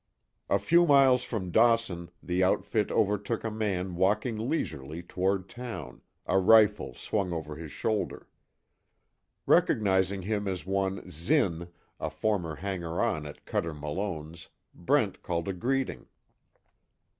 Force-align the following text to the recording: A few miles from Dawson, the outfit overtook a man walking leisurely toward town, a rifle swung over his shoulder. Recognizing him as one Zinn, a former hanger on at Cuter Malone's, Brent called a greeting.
A 0.49 0.57
few 0.57 0.87
miles 0.87 1.23
from 1.23 1.51
Dawson, 1.51 2.09
the 2.23 2.43
outfit 2.43 2.89
overtook 2.89 3.43
a 3.43 3.51
man 3.51 3.93
walking 3.93 4.49
leisurely 4.49 5.03
toward 5.03 5.47
town, 5.47 6.01
a 6.25 6.39
rifle 6.39 6.95
swung 6.95 7.31
over 7.31 7.55
his 7.55 7.71
shoulder. 7.71 8.27
Recognizing 9.45 10.23
him 10.23 10.47
as 10.47 10.65
one 10.65 11.07
Zinn, 11.11 11.67
a 11.99 12.09
former 12.09 12.55
hanger 12.55 12.99
on 12.99 13.27
at 13.27 13.45
Cuter 13.45 13.75
Malone's, 13.75 14.47
Brent 14.73 15.21
called 15.21 15.47
a 15.47 15.53
greeting. 15.53 16.07